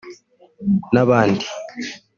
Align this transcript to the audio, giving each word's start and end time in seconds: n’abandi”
n’abandi” 0.93 1.45